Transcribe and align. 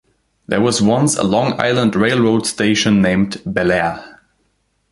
There 0.47 0.61
was 0.61 0.81
once 0.81 1.15
a 1.15 1.21
Long 1.21 1.59
Island 1.61 1.95
Rail 1.95 2.19
Road 2.23 2.47
station 2.47 3.03
named 3.03 3.39
Bellaire. 3.45 4.17